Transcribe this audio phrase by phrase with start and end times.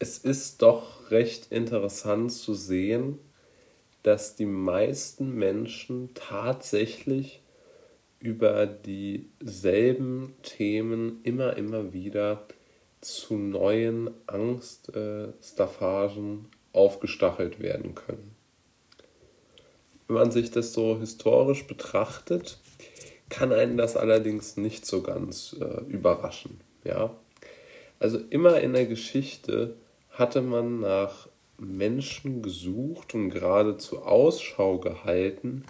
[0.00, 3.18] es ist doch recht interessant zu sehen,
[4.02, 7.42] dass die meisten Menschen tatsächlich
[8.18, 12.46] über dieselben Themen immer, immer wieder
[13.02, 18.34] zu neuen Angststaffagen aufgestachelt werden können.
[20.08, 22.58] Wenn man sich das so historisch betrachtet,
[23.28, 26.58] kann einen das allerdings nicht so ganz äh, überraschen.
[26.84, 27.14] Ja?
[27.98, 29.74] Also immer in der Geschichte
[30.10, 31.28] hatte man nach
[31.58, 35.64] Menschen gesucht und geradezu Ausschau gehalten,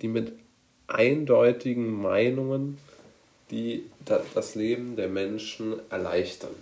[0.00, 0.32] die mit
[0.86, 2.78] eindeutigen Meinungen,
[3.50, 6.54] die das Leben der Menschen erleichtern.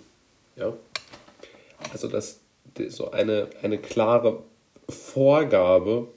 [0.57, 0.73] Ja?
[1.93, 2.41] Also das
[2.89, 4.43] so eine, eine klare
[4.89, 6.09] Vorgabe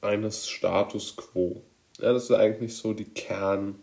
[0.00, 1.62] eines Status quo.
[1.98, 3.82] Ja, das ist eigentlich so die Kern,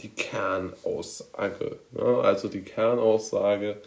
[0.00, 1.78] die Kernaussage.
[1.96, 2.20] Ja?
[2.20, 3.80] Also die Kernaussage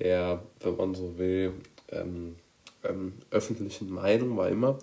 [0.00, 1.52] der, wenn man so will,
[1.90, 2.36] ähm,
[2.84, 4.78] ähm, öffentlichen Meinung war immer,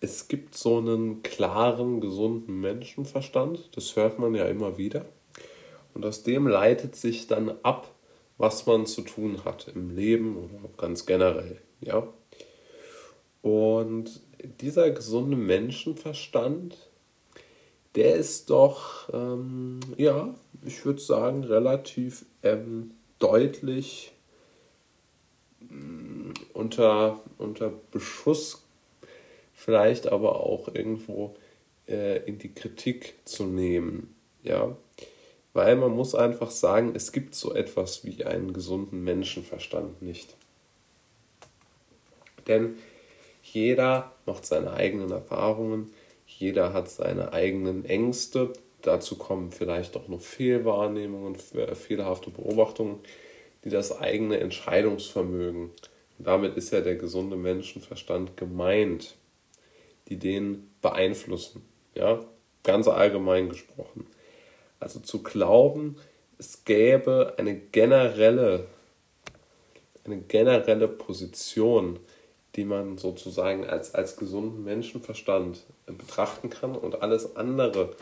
[0.00, 5.06] es gibt so einen klaren, gesunden Menschenverstand, das hört man ja immer wieder.
[5.94, 7.90] Und aus dem leitet sich dann ab,
[8.36, 11.60] was man zu tun hat im Leben oder ganz generell.
[11.80, 12.06] Ja?
[13.42, 14.20] Und
[14.60, 16.76] dieser gesunde Menschenverstand,
[17.94, 20.34] der ist doch, ähm, ja,
[20.64, 24.12] ich würde sagen, relativ ähm, deutlich
[26.64, 28.64] unter, unter Beschuss
[29.52, 31.34] vielleicht aber auch irgendwo
[31.86, 34.14] äh, in die Kritik zu nehmen.
[34.42, 34.76] Ja,
[35.52, 40.34] weil man muss einfach sagen, es gibt so etwas wie einen gesunden Menschenverstand nicht.
[42.48, 42.76] Denn
[43.42, 45.92] jeder macht seine eigenen Erfahrungen,
[46.26, 53.00] jeder hat seine eigenen Ängste, dazu kommen vielleicht auch noch Fehlwahrnehmungen, äh, fehlerhafte Beobachtungen,
[53.64, 59.16] die das eigene Entscheidungsvermögen, und damit ist ja der gesunde Menschenverstand gemeint,
[60.08, 61.62] die den beeinflussen.
[61.94, 62.24] Ja,
[62.62, 64.06] ganz allgemein gesprochen.
[64.80, 65.96] Also zu glauben,
[66.38, 68.66] es gäbe eine generelle,
[70.04, 72.00] eine generelle Position,
[72.56, 77.94] die man sozusagen als, als gesunden Menschenverstand betrachten kann und alles andere,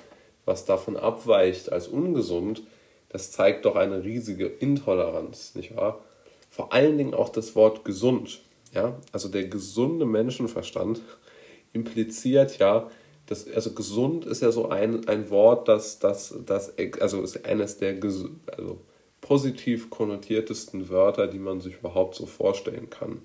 [0.45, 2.63] was davon abweicht als ungesund,
[3.09, 6.05] das zeigt doch eine riesige Intoleranz, nicht wahr?
[6.53, 8.43] Vor allen Dingen auch das Wort gesund.
[8.75, 9.01] Ja?
[9.11, 11.01] Also der gesunde Menschenverstand
[11.73, 12.91] impliziert ja,
[13.25, 17.79] dass, also gesund ist ja so ein, ein Wort, das, das, das also ist eines
[17.79, 18.81] der also
[19.23, 23.23] positiv konnotiertesten Wörter, die man sich überhaupt so vorstellen kann.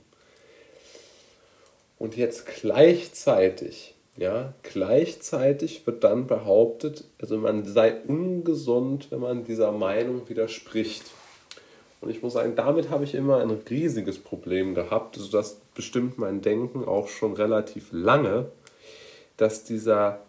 [2.00, 9.74] Und jetzt gleichzeitig, ja, gleichzeitig wird dann behauptet, also man sei ungesund, wenn man dieser
[9.74, 11.04] Meinung widerspricht.
[12.00, 15.20] Und ich muss sagen, damit habe ich immer ein riesiges Problem gehabt.
[15.34, 18.52] Das bestimmt mein Denken auch schon relativ lange,
[19.36, 20.22] dass dieser,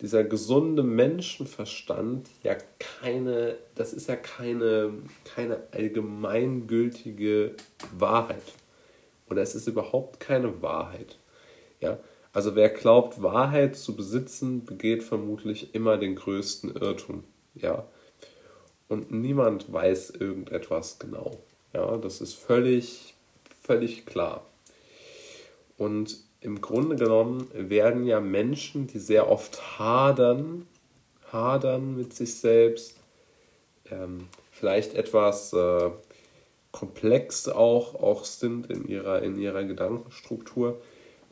[0.00, 4.92] dieser gesunde Menschenverstand ja keine, das ist ja keine,
[5.24, 7.54] keine allgemeingültige
[7.96, 8.42] Wahrheit.
[9.28, 11.18] Oder es ist überhaupt keine Wahrheit.
[11.80, 11.98] Ja?
[12.32, 17.24] Also wer glaubt, Wahrheit zu besitzen, begeht vermutlich immer den größten Irrtum.
[17.54, 17.86] Ja?
[18.88, 21.38] Und niemand weiß irgendetwas genau.
[21.72, 23.14] Ja, das ist völlig,
[23.62, 24.44] völlig klar.
[25.76, 30.66] Und im Grunde genommen werden ja Menschen, die sehr oft hadern,
[31.32, 32.96] hadern mit sich selbst,
[33.90, 35.90] ähm, vielleicht etwas äh,
[36.72, 40.80] komplex auch, auch sind in ihrer, in ihrer Gedankenstruktur,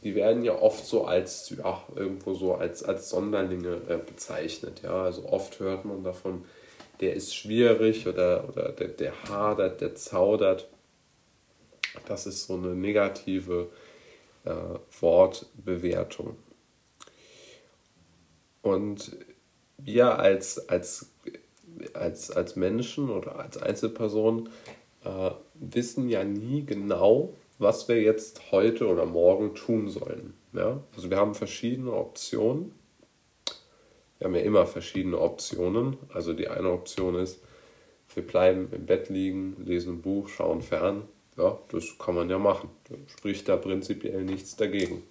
[0.03, 4.83] die werden ja oft so als, ja, irgendwo so als, als Sonderlinge äh, bezeichnet.
[4.83, 6.45] Ja, also oft hört man davon,
[7.01, 10.69] der ist schwierig oder, oder der, der hadert, der zaudert.
[12.07, 13.69] Das ist so eine negative
[14.45, 14.51] äh,
[15.01, 16.37] Wortbewertung.
[18.63, 19.17] Und
[19.79, 21.11] wir als, als,
[21.93, 24.49] als, als Menschen oder als Einzelpersonen
[25.05, 30.35] äh, wissen ja nie genau, was wir jetzt heute oder morgen tun sollen.
[30.53, 30.81] Ja?
[30.95, 32.73] Also wir haben verschiedene Optionen
[34.19, 35.97] wir haben ja immer verschiedene Optionen.
[36.13, 37.41] Also die eine Option ist,
[38.15, 41.03] wir bleiben im Bett liegen, lesen ein Buch, schauen fern.
[41.37, 42.71] Ja, das kann man ja machen.
[42.89, 45.03] Da spricht da prinzipiell nichts dagegen.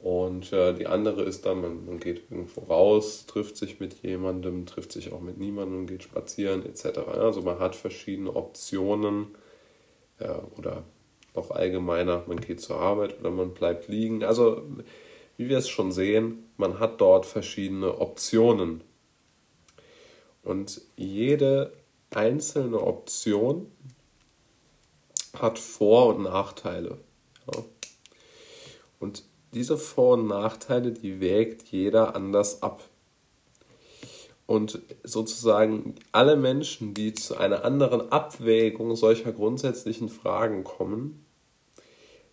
[0.00, 4.66] Und äh, die andere ist dann, man, man geht irgendwo raus, trifft sich mit jemandem,
[4.66, 6.98] trifft sich auch mit niemandem, geht spazieren etc.
[7.06, 9.28] Also man hat verschiedene Optionen
[10.18, 10.82] ja, oder
[11.36, 14.24] noch allgemeiner, man geht zur Arbeit oder man bleibt liegen.
[14.24, 14.62] Also
[15.42, 18.84] wie wir es schon sehen, man hat dort verschiedene Optionen.
[20.44, 21.72] Und jede
[22.10, 23.66] einzelne Option
[25.36, 26.98] hat Vor- und Nachteile.
[27.52, 27.64] Ja.
[29.00, 32.88] Und diese Vor- und Nachteile, die wägt jeder anders ab.
[34.46, 41.21] Und sozusagen alle Menschen, die zu einer anderen Abwägung solcher grundsätzlichen Fragen kommen,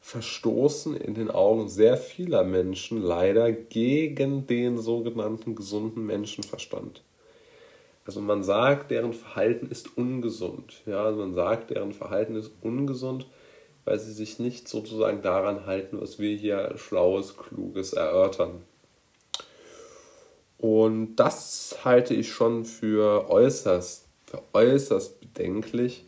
[0.01, 7.03] verstoßen in den Augen sehr vieler Menschen leider gegen den sogenannten gesunden Menschenverstand.
[8.05, 10.81] Also man sagt, deren Verhalten ist ungesund.
[10.85, 13.27] Ja, also man sagt, deren Verhalten ist ungesund,
[13.85, 18.63] weil sie sich nicht sozusagen daran halten, was wir hier Schlaues, Kluges erörtern.
[20.57, 26.05] Und das halte ich schon für äußerst, für äußerst bedenklich,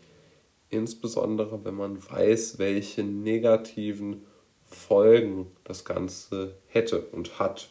[0.71, 4.25] insbesondere wenn man weiß, welche negativen
[4.65, 7.69] Folgen das Ganze hätte und hat.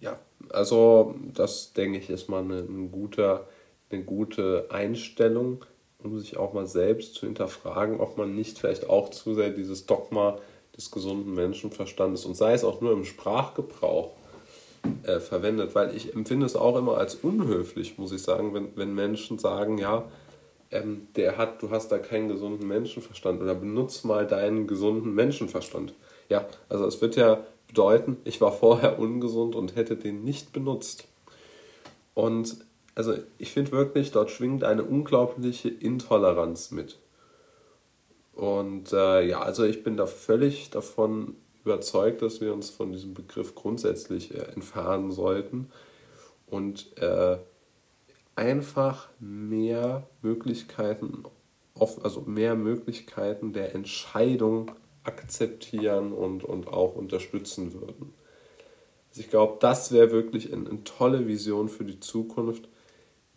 [0.00, 0.18] Ja,
[0.50, 3.48] also das denke ich ist mal eine, ein guter,
[3.90, 5.64] eine gute Einstellung,
[6.02, 9.86] um sich auch mal selbst zu hinterfragen, ob man nicht vielleicht auch zu sehr dieses
[9.86, 10.38] Dogma
[10.76, 14.17] des gesunden Menschenverstandes und sei es auch nur im Sprachgebrauch
[15.04, 18.94] äh, verwendet, weil ich empfinde es auch immer als unhöflich, muss ich sagen, wenn, wenn
[18.94, 20.04] Menschen sagen, ja,
[20.70, 25.94] ähm, der hat, du hast da keinen gesunden Menschenverstand oder benutzt mal deinen gesunden Menschenverstand.
[26.28, 31.06] Ja, also es wird ja bedeuten, ich war vorher ungesund und hätte den nicht benutzt.
[32.14, 32.56] Und
[32.94, 36.98] also ich finde wirklich, dort schwingt eine unglaubliche Intoleranz mit.
[38.34, 43.14] Und äh, ja, also ich bin da völlig davon überzeugt, dass wir uns von diesem
[43.14, 45.70] Begriff grundsätzlich äh, entfernen sollten
[46.46, 47.38] und äh,
[48.36, 51.24] einfach mehr Möglichkeiten,
[51.74, 54.70] also mehr Möglichkeiten der Entscheidung
[55.02, 58.14] akzeptieren und, und auch unterstützen würden.
[59.10, 62.68] Also ich glaube, das wäre wirklich eine, eine tolle Vision für die Zukunft.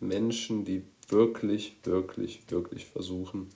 [0.00, 3.48] Menschen, die wirklich, wirklich, wirklich versuchen,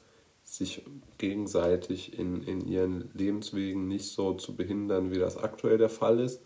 [0.46, 0.82] sich
[1.18, 6.40] gegenseitig in, in ihren Lebenswegen nicht so zu behindern, wie das aktuell der Fall ist.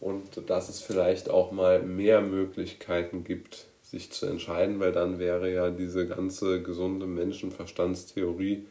[0.00, 5.52] Und dass es vielleicht auch mal mehr Möglichkeiten gibt, sich zu entscheiden, weil dann wäre
[5.52, 8.66] ja diese ganze gesunde Menschenverstandstheorie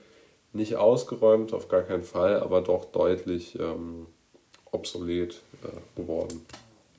[0.53, 4.07] nicht ausgeräumt, auf gar keinen Fall, aber doch deutlich ähm,
[4.71, 6.45] obsolet äh, geworden.